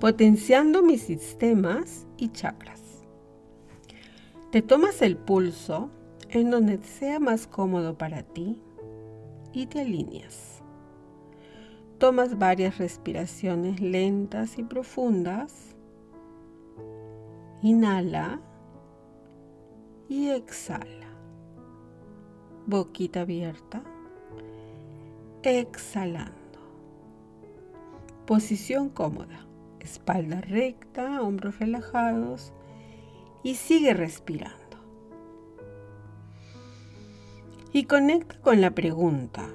potenciando 0.00 0.82
mis 0.82 1.02
sistemas 1.02 2.06
y 2.16 2.28
chakras. 2.28 2.82
Te 4.52 4.62
tomas 4.62 5.02
el 5.02 5.16
pulso 5.16 5.90
en 6.30 6.50
donde 6.50 6.78
sea 6.82 7.18
más 7.18 7.46
cómodo 7.46 7.98
para 7.98 8.22
ti 8.22 8.60
y 9.52 9.66
te 9.66 9.80
alineas. 9.80 10.62
Tomas 11.98 12.38
varias 12.38 12.78
respiraciones 12.78 13.80
lentas 13.80 14.58
y 14.58 14.62
profundas. 14.62 15.74
Inhala 17.60 18.40
y 20.08 20.30
exhala. 20.30 21.08
Boquita 22.66 23.22
abierta. 23.22 23.82
Exhalando. 25.42 26.36
Posición 28.26 28.90
cómoda. 28.90 29.47
Espalda 29.80 30.40
recta, 30.40 31.22
hombros 31.22 31.58
relajados 31.58 32.52
y 33.42 33.54
sigue 33.54 33.94
respirando. 33.94 34.58
Y 37.72 37.84
conecta 37.84 38.40
con 38.40 38.60
la 38.60 38.70
pregunta. 38.70 39.48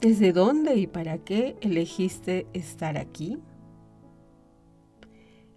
¿Desde 0.00 0.32
dónde 0.32 0.76
y 0.76 0.86
para 0.86 1.18
qué 1.18 1.56
elegiste 1.60 2.46
estar 2.52 2.98
aquí? 2.98 3.38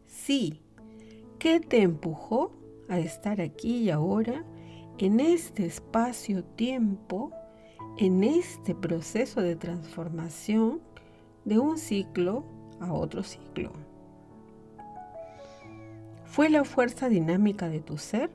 Sí, 0.05 0.61
¿qué 1.39 1.59
te 1.59 1.81
empujó 1.81 2.51
a 2.89 2.99
estar 2.99 3.41
aquí 3.41 3.77
y 3.77 3.89
ahora 3.89 4.45
en 4.97 5.19
este 5.19 5.65
espacio-tiempo, 5.65 7.31
en 7.97 8.23
este 8.23 8.73
proceso 8.73 9.41
de 9.41 9.55
transformación 9.55 10.81
de 11.45 11.59
un 11.59 11.77
ciclo 11.77 12.43
a 12.79 12.93
otro 12.93 13.23
ciclo? 13.23 13.71
¿Fue 16.25 16.49
la 16.49 16.63
fuerza 16.63 17.09
dinámica 17.09 17.69
de 17.69 17.79
tu 17.79 17.97
ser 17.97 18.29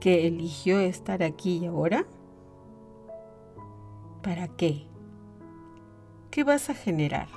que 0.00 0.26
eligió 0.26 0.78
estar 0.78 1.22
aquí 1.22 1.58
y 1.58 1.66
ahora? 1.66 2.06
¿Para 4.22 4.48
qué? 4.48 4.86
¿Qué 6.30 6.44
vas 6.44 6.70
a 6.70 6.74
generar? 6.74 7.28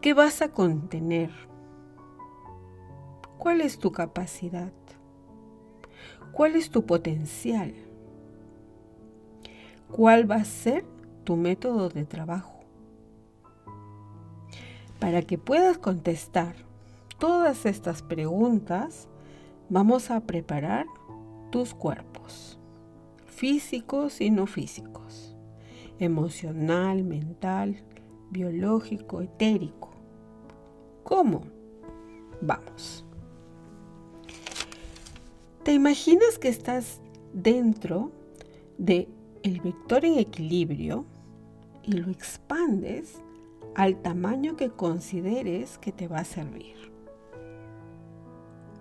¿Qué 0.00 0.14
vas 0.14 0.42
a 0.42 0.52
contener? 0.52 1.30
¿Cuál 3.38 3.60
es 3.60 3.78
tu 3.78 3.90
capacidad? 3.90 4.72
¿Cuál 6.32 6.56
es 6.56 6.70
tu 6.70 6.86
potencial? 6.86 7.74
¿Cuál 9.90 10.30
va 10.30 10.36
a 10.36 10.44
ser 10.44 10.84
tu 11.24 11.36
método 11.36 11.88
de 11.88 12.04
trabajo? 12.04 12.61
Para 15.02 15.22
que 15.22 15.36
puedas 15.36 15.78
contestar 15.78 16.54
todas 17.18 17.66
estas 17.66 18.02
preguntas, 18.02 19.08
vamos 19.68 20.12
a 20.12 20.20
preparar 20.20 20.86
tus 21.50 21.74
cuerpos, 21.74 22.56
físicos 23.26 24.20
y 24.20 24.30
no 24.30 24.46
físicos, 24.46 25.34
emocional, 25.98 27.02
mental, 27.02 27.82
biológico, 28.30 29.22
etérico. 29.22 29.90
¿Cómo? 31.02 31.42
Vamos. 32.40 33.04
¿Te 35.64 35.72
imaginas 35.72 36.38
que 36.38 36.46
estás 36.46 37.00
dentro 37.32 38.12
de 38.78 39.08
el 39.42 39.60
vector 39.62 40.04
en 40.04 40.20
equilibrio 40.20 41.04
y 41.82 41.94
lo 41.94 42.08
expandes 42.08 43.20
al 43.74 44.02
tamaño 44.02 44.56
que 44.56 44.70
consideres 44.70 45.78
que 45.78 45.92
te 45.92 46.08
va 46.08 46.18
a 46.18 46.24
servir? 46.24 46.76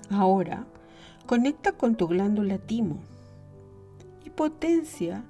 Ahora, 0.10 0.68
conecta 1.26 1.72
con 1.72 1.96
tu 1.96 2.08
glándula 2.08 2.58
timo 2.58 3.00
y 4.26 4.30
potencia 4.30 5.24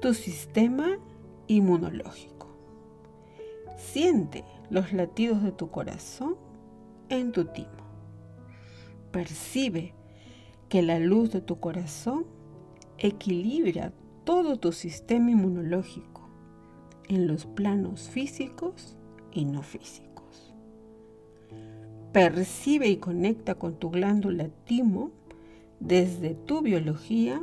tu 0.00 0.14
sistema 0.14 0.98
inmunológico. 1.46 2.48
Siente 3.76 4.44
los 4.70 4.92
latidos 4.92 5.42
de 5.42 5.52
tu 5.52 5.70
corazón 5.70 6.36
en 7.08 7.32
tu 7.32 7.46
timo. 7.46 7.68
Percibe 9.10 9.94
que 10.68 10.82
la 10.82 10.98
luz 10.98 11.30
de 11.30 11.40
tu 11.40 11.58
corazón 11.60 12.26
equilibra 12.98 13.92
todo 14.24 14.56
tu 14.56 14.72
sistema 14.72 15.30
inmunológico 15.30 16.23
en 17.08 17.26
los 17.26 17.46
planos 17.46 18.08
físicos 18.08 18.96
y 19.32 19.44
no 19.44 19.62
físicos. 19.62 20.54
Percibe 22.12 22.88
y 22.88 22.96
conecta 22.96 23.56
con 23.56 23.74
tu 23.74 23.90
glándula 23.90 24.48
timo 24.64 25.10
desde 25.80 26.34
tu 26.34 26.62
biología 26.62 27.42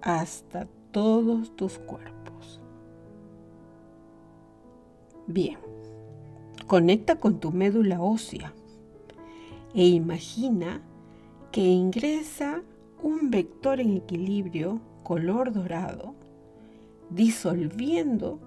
hasta 0.00 0.68
todos 0.92 1.54
tus 1.56 1.78
cuerpos. 1.78 2.60
Bien, 5.26 5.58
conecta 6.66 7.18
con 7.18 7.40
tu 7.40 7.50
médula 7.50 8.00
ósea 8.00 8.52
e 9.74 9.88
imagina 9.88 10.82
que 11.50 11.62
ingresa 11.62 12.62
un 13.02 13.30
vector 13.30 13.80
en 13.80 13.96
equilibrio 13.96 14.80
color 15.02 15.52
dorado, 15.52 16.14
disolviendo 17.10 18.38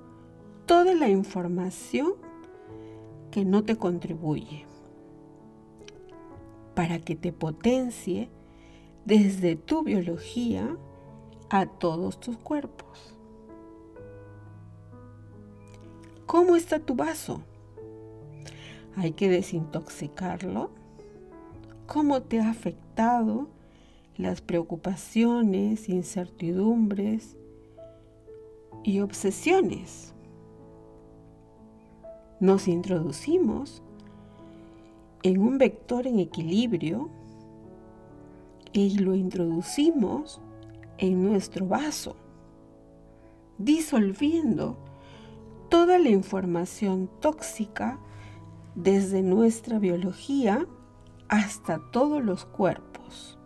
toda 0.68 0.94
la 0.94 1.10
información 1.10 2.14
que 3.32 3.46
no 3.46 3.64
te 3.64 3.78
contribuye, 3.78 4.66
para 6.76 7.00
que 7.00 7.16
te 7.16 7.32
potencie 7.32 8.30
desde 9.06 9.56
tu 9.56 9.84
biología 9.84 10.78
a 11.50 11.66
todos 11.66 12.20
tus 12.20 12.38
cuerpos. 12.38 13.16
¿Cómo 16.26 16.58
está 16.58 16.80
tu 16.80 16.96
vaso? 16.96 17.42
Hay 18.98 19.14
que 19.14 19.30
desintoxicarlo 19.30 20.72
cómo 21.86 22.24
te 22.24 22.42
ha 22.42 22.50
afectado 22.50 23.48
las 24.18 24.42
preocupaciones, 24.42 25.88
incertidumbres 25.88 27.38
y 28.84 29.00
obsesiones. 29.00 30.14
Nos 32.40 32.68
introducimos 32.68 33.82
en 35.24 35.40
un 35.40 35.58
vector 35.58 36.06
en 36.06 36.20
equilibrio 36.20 37.10
y 38.74 39.00
lo 39.00 39.16
introducimos 39.16 40.40
en 41.00 41.24
nuestro 41.24 41.66
vaso, 41.66 42.16
disolviendo 43.58 44.78
toda 45.70 45.98
la 45.98 46.10
información 46.10 47.10
tóxica 47.22 48.00
desde 48.76 49.24
nuestra 49.24 49.80
biología 49.80 50.68
hasta 51.30 51.82
todos 51.92 52.24
los 52.24 52.46
cuerpos 52.46 53.40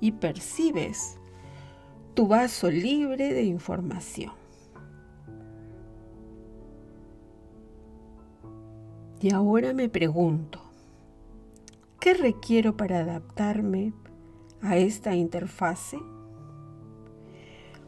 y 0.00 0.12
percibes 0.12 1.18
tu 2.12 2.28
vaso 2.28 2.70
libre 2.70 3.32
de 3.32 3.44
información. 3.44 4.43
Y 9.24 9.32
ahora 9.32 9.72
me 9.72 9.88
pregunto, 9.88 10.60
¿qué 11.98 12.12
requiero 12.12 12.76
para 12.76 12.98
adaptarme 12.98 13.94
a 14.60 14.76
esta 14.76 15.14
interfase? 15.14 15.98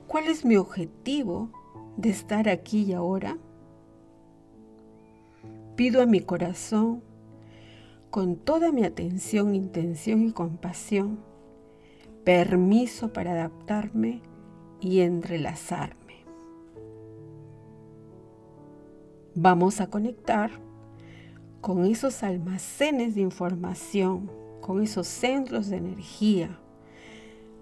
¿Cuál 0.07 0.29
es 0.29 0.47
mi 0.47 0.57
objetivo 0.57 1.51
de 1.99 2.09
estar 2.09 2.49
aquí 2.49 2.85
y 2.85 2.95
ahora? 2.95 3.37
Pido 5.77 6.01
a 6.01 6.07
mi 6.07 6.21
corazón 6.21 7.03
con 8.09 8.37
toda 8.37 8.73
mi 8.73 8.85
atención, 8.85 9.55
intención 9.55 10.23
y 10.23 10.33
compasión, 10.33 11.19
permiso 12.25 13.13
para 13.13 13.33
adaptarme 13.33 14.23
y 14.81 15.01
entrelazarme. 15.01 16.25
Vamos 19.35 19.83
a 19.83 19.91
conectar 19.91 20.65
con 21.61 21.85
esos 21.85 22.23
almacenes 22.23 23.15
de 23.15 23.23
información, 23.23 24.31
con 24.61 24.83
esos 24.83 25.07
centros 25.07 25.69
de 25.69 25.77
energía. 25.77 26.59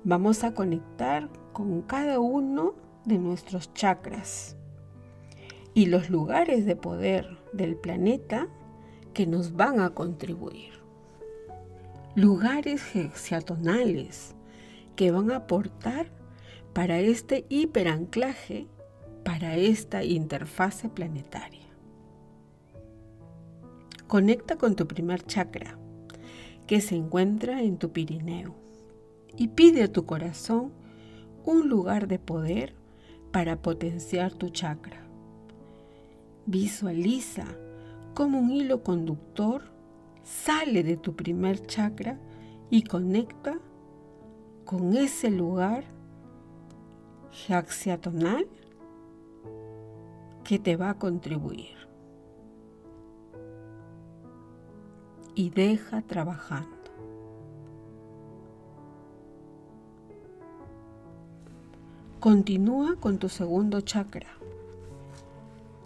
Vamos 0.05 0.45
a 0.45 0.55
conectar 0.55 1.29
con 1.53 1.83
cada 1.83 2.21
uno 2.21 2.75
de 3.05 3.19
nuestros 3.19 3.73
chakras 3.75 4.57
y 5.75 5.87
los 5.87 6.11
lugares 6.11 6.67
de 6.67 6.77
poder 6.77 7.39
del 7.53 7.77
planeta 7.77 8.49
que 9.13 9.27
nos 9.27 9.55
van 9.55 9.81
a 9.81 9.91
contribuir. 9.91 10.73
Lugares 12.15 12.95
hexatonales 12.95 14.35
que 14.97 15.11
van 15.11 15.31
a 15.31 15.37
aportar 15.37 16.07
para 16.73 17.01
este 17.01 17.45
hiperanclaje, 17.49 18.67
para 19.25 19.57
esta 19.57 20.05
interfase 20.05 20.89
planetaria. 20.89 21.64
Conecta 24.07 24.57
con 24.57 24.77
tu 24.77 24.87
primer 24.87 25.25
chakra, 25.25 25.79
que 26.67 26.81
se 26.81 26.95
encuentra 26.95 27.63
en 27.63 27.79
tu 27.79 27.91
Pirineo, 27.91 28.55
y 29.37 29.49
pide 29.49 29.83
a 29.83 29.93
tu 29.93 30.07
corazón 30.07 30.73
un 31.45 31.69
lugar 31.69 32.07
de 32.07 32.19
poder 32.19 32.75
para 33.33 33.61
potenciar 33.61 34.33
tu 34.33 34.51
chakra. 34.51 35.07
Visualiza 36.47 37.45
cómo 38.15 38.39
un 38.39 38.53
hilo 38.53 38.83
conductor 38.83 39.63
sale 40.23 40.83
de 40.83 40.97
tu 40.97 41.17
primer 41.17 41.67
chakra 41.67 42.19
y 42.71 42.83
conecta 42.83 43.59
con 44.65 44.95
ese 44.95 45.31
lugar 45.31 45.85
axiatonal 47.49 48.47
que 50.45 50.59
te 50.59 50.77
va 50.77 50.91
a 50.91 50.99
contribuir. 50.99 51.84
Y 55.35 55.51
deja 55.51 56.03
trabajando. 56.03 56.75
Continúa 62.21 62.97
con 62.97 63.19
tu 63.19 63.29
segundo 63.29 63.83
chakra, 63.83 64.29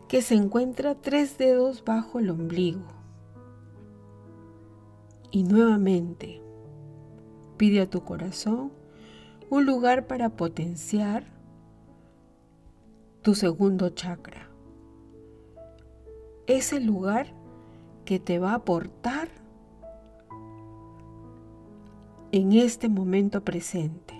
que 0.06 0.22
se 0.22 0.34
encuentra 0.36 0.94
tres 0.94 1.36
dedos 1.36 1.82
bajo 1.84 2.20
el 2.20 2.30
ombligo. 2.30 2.86
Y 5.30 5.42
nuevamente 5.42 6.40
pide 7.56 7.80
a 7.80 7.90
tu 7.90 8.04
corazón 8.04 8.70
un 9.50 9.66
lugar 9.66 10.06
para 10.06 10.30
potenciar 10.30 11.24
tu 13.22 13.34
segundo 13.34 13.90
chakra. 13.90 14.48
Ese 16.46 16.80
lugar 16.80 17.34
que 18.04 18.20
te 18.20 18.38
va 18.38 18.52
a 18.52 18.56
aportar 18.56 19.28
en 22.32 22.52
este 22.52 22.88
momento 22.88 23.42
presente. 23.42 24.14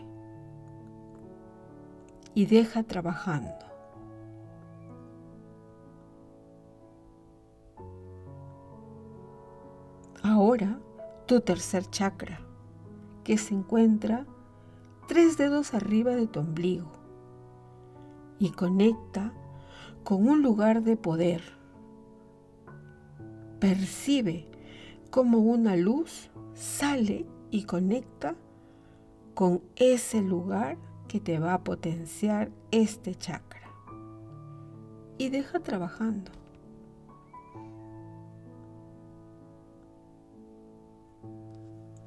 Y 2.35 2.47
deja 2.47 2.83
trabajando. 2.83 3.69
Ahora 10.23 10.79
tu 11.27 11.41
tercer 11.41 11.85
chakra, 11.91 12.41
que 13.25 13.39
se 13.39 13.55
encuentra 13.55 14.27
tres 15.07 15.37
dedos 15.37 15.75
arriba 15.75 16.13
de 16.13 16.27
tu 16.27 16.41
ombligo 16.41 16.93
y 18.39 18.51
conecta 18.51 19.33
con 20.05 20.29
un 20.29 20.43
lugar 20.43 20.83
de 20.83 20.97
poder. 20.97 21.43
Percibe 23.59 24.47
como 25.11 25.39
una 25.39 25.77
luz 25.77 26.31
sale 26.59 27.25
y 27.53 27.63
conecta 27.65 28.35
con 29.35 29.63
ese 29.77 30.21
lugar 30.21 30.77
que 31.07 31.21
te 31.21 31.39
va 31.39 31.55
a 31.55 31.63
potenciar 31.63 32.51
este 32.73 33.15
chakra. 33.15 33.71
Y 35.17 35.31
deja 35.31 35.61
trabajando. 35.61 36.33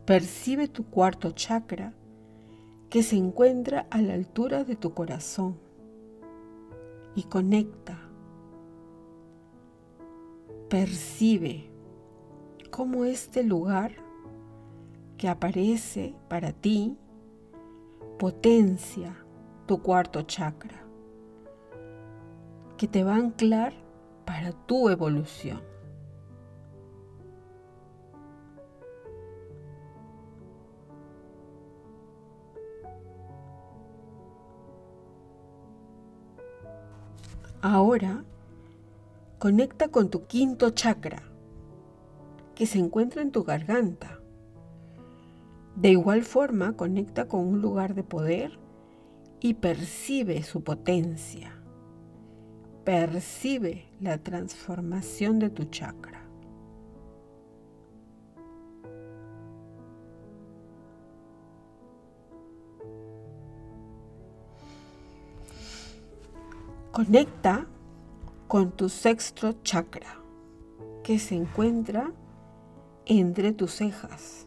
Percibe 0.06 0.68
tu 0.68 0.84
cuarto 0.86 1.32
chakra 1.32 1.94
que 2.90 3.04
se 3.04 3.16
encuentra 3.16 3.88
a 3.90 4.02
la 4.02 4.14
altura 4.14 4.66
de 4.66 4.76
tu 4.76 4.94
corazón 4.94 5.58
y 7.16 7.24
conecta. 7.24 7.98
Percibe 10.68 11.70
cómo 12.70 13.06
este 13.06 13.44
lugar 13.44 14.11
que 15.22 15.30
aparece 15.30 16.16
para 16.30 16.52
ti 16.52 16.98
potencia 18.18 19.16
tu 19.68 19.80
cuarto 19.84 20.24
chakra, 20.24 20.84
que 22.76 22.88
te 22.88 23.04
va 23.04 23.14
a 23.14 23.18
anclar 23.18 23.72
para 24.26 24.52
tu 24.52 24.90
evolución. 24.90 25.62
Ahora 37.62 38.24
conecta 39.38 39.90
con 39.90 40.10
tu 40.10 40.26
quinto 40.26 40.72
chakra, 40.72 41.22
que 42.56 42.66
se 42.66 42.80
encuentra 42.80 43.22
en 43.22 43.32
tu 43.32 43.44
garganta. 43.44 44.21
De 45.82 45.90
igual 45.90 46.22
forma, 46.22 46.74
conecta 46.74 47.28
con 47.28 47.40
un 47.40 47.60
lugar 47.60 47.96
de 47.96 48.04
poder 48.04 48.60
y 49.40 49.56
percibe 49.56 50.44
su 50.44 50.64
potencia. 50.64 51.60
Percibe 52.84 53.88
la 54.00 54.20
transformación 54.20 55.40
de 55.40 55.50
tu 55.50 55.64
chakra. 55.64 56.22
Conecta 66.92 67.66
con 68.48 68.70
tu 68.70 68.88
sexto 68.88 69.54
chakra 69.64 70.20
que 71.04 71.18
se 71.18 71.34
encuentra 71.34 72.12
entre 73.08 73.52
tus 73.52 73.72
cejas 73.72 74.46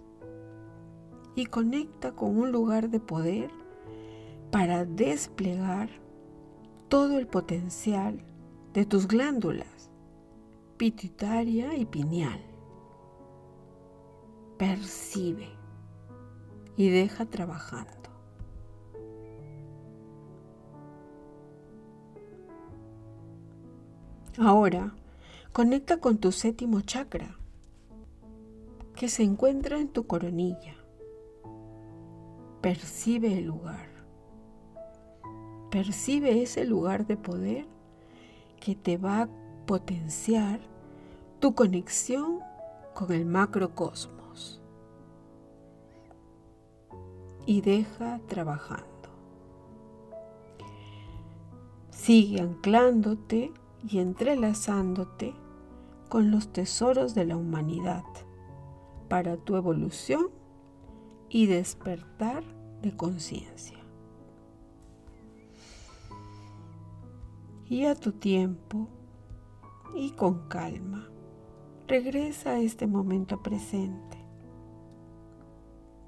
y 1.35 1.47
conecta 1.47 2.13
con 2.13 2.37
un 2.37 2.53
lugar 2.53 2.91
de 2.91 3.01
poder 3.01 3.51
para 4.51 4.85
desplegar 4.85 5.91
todo 6.89 7.19
el 7.19 7.27
potencial 7.27 8.23
de 8.73 8.85
tus 8.85 9.09
glándulas 9.09 9.91
pituitaria 10.77 11.77
y 11.77 11.85
pineal. 11.85 12.41
Percibe 14.59 15.49
y 16.77 16.89
deja 16.89 17.27
trabajando. 17.27 17.93
Ahora, 24.39 24.95
conecta 25.53 26.01
con 26.01 26.19
tu 26.19 26.33
séptimo 26.33 26.81
chakra, 26.81 27.39
que 28.97 29.09
se 29.09 29.23
encuentra 29.23 29.79
en 29.79 29.89
tu 29.89 30.07
coronilla. 30.07 30.75
Percibe 32.65 33.37
el 33.37 33.45
lugar. 33.45 33.91
Percibe 35.71 36.41
ese 36.41 36.65
lugar 36.65 37.07
de 37.07 37.19
poder 37.19 37.67
que 38.59 38.75
te 38.75 38.97
va 38.97 39.21
a 39.21 39.29
potenciar 39.67 40.61
tu 41.41 41.55
conexión 41.55 42.39
con 42.95 43.13
el 43.13 43.27
macrocosmos. 43.27 44.63
Y 47.45 47.61
deja 47.61 48.19
trabajando. 48.29 49.11
Sigue 51.91 52.41
anclándote 52.41 53.53
y 53.87 53.99
entrelazándote 53.99 55.35
con 56.09 56.31
los 56.31 56.51
tesoros 56.51 57.15
de 57.15 57.27
la 57.27 57.37
humanidad 57.37 58.05
para 59.11 59.37
tu 59.37 59.57
evolución 59.57 60.29
y 61.29 61.45
despertar 61.45 62.54
de 62.85 62.95
conciencia. 62.95 63.79
Y 67.67 67.87
a 67.87 67.95
tu 67.95 68.13
tiempo 68.13 68.89
y 69.95 70.11
con 70.11 70.49
calma, 70.49 71.09
regresa 71.89 72.51
a 72.51 72.61
este 72.61 72.87
momento 72.87 73.43
presente. 73.43 74.19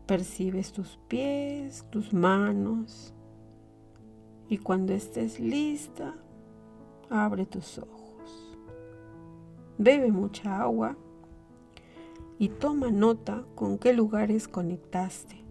Percibes 0.07 0.73
tus 0.73 0.99
pies, 1.09 1.87
tus 1.91 2.13
manos 2.13 3.15
y 4.49 4.59
cuando 4.59 4.93
estés 4.93 5.41
lista, 5.41 6.15
Abre 7.09 7.47
tus 7.47 7.79
ojos. 7.79 8.57
Bebe 9.79 10.11
mucha 10.11 10.61
agua 10.61 10.97
y 12.37 12.49
toma 12.49 12.91
nota 12.91 13.45
con 13.55 13.79
qué 13.79 13.93
lugares 13.93 14.49
conectaste 14.49 15.46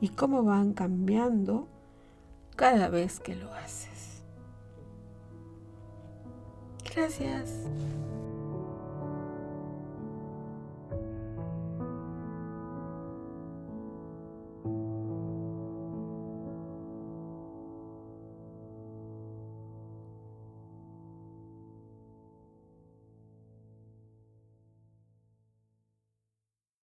y 0.00 0.08
cómo 0.10 0.42
van 0.42 0.72
cambiando 0.72 1.68
cada 2.56 2.88
vez 2.88 3.20
que 3.20 3.34
lo 3.34 3.52
haces. 3.52 4.22
Gracias. 6.94 7.50